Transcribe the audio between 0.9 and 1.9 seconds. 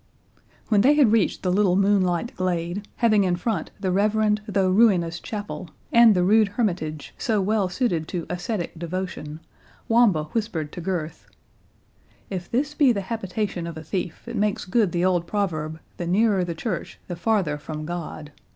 had reached the little